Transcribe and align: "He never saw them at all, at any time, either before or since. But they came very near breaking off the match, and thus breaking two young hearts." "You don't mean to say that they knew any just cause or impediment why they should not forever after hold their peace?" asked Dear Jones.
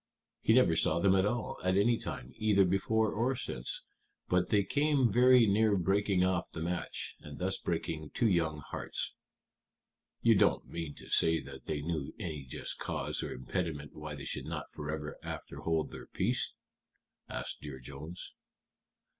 "He 0.39 0.51
never 0.53 0.75
saw 0.75 0.97
them 0.97 1.13
at 1.13 1.27
all, 1.27 1.59
at 1.63 1.77
any 1.77 1.95
time, 1.99 2.33
either 2.37 2.65
before 2.65 3.11
or 3.13 3.35
since. 3.35 3.85
But 4.27 4.49
they 4.49 4.63
came 4.63 5.11
very 5.11 5.45
near 5.45 5.77
breaking 5.77 6.23
off 6.25 6.49
the 6.51 6.59
match, 6.63 7.15
and 7.19 7.37
thus 7.37 7.59
breaking 7.59 8.09
two 8.15 8.27
young 8.27 8.61
hearts." 8.61 9.13
"You 10.23 10.33
don't 10.33 10.65
mean 10.67 10.95
to 10.95 11.11
say 11.11 11.39
that 11.41 11.67
they 11.67 11.81
knew 11.81 12.15
any 12.17 12.45
just 12.45 12.79
cause 12.79 13.21
or 13.21 13.31
impediment 13.31 13.93
why 13.95 14.15
they 14.15 14.25
should 14.25 14.45
not 14.45 14.71
forever 14.73 15.17
after 15.21 15.57
hold 15.59 15.91
their 15.91 16.07
peace?" 16.07 16.55
asked 17.29 17.61
Dear 17.61 17.77
Jones. 17.79 18.33